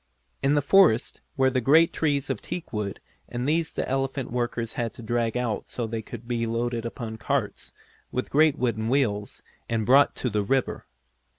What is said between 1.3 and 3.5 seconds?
were great trees of teakwood and